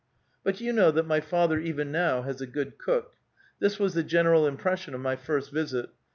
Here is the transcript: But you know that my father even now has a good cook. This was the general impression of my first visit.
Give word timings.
But 0.43 0.59
you 0.59 0.73
know 0.73 0.89
that 0.89 1.05
my 1.05 1.19
father 1.21 1.59
even 1.59 1.91
now 1.91 2.23
has 2.23 2.41
a 2.41 2.47
good 2.47 2.79
cook. 2.79 3.13
This 3.59 3.77
was 3.77 3.93
the 3.93 4.01
general 4.01 4.47
impression 4.47 4.95
of 4.95 4.99
my 4.99 5.15
first 5.15 5.51
visit. 5.51 5.91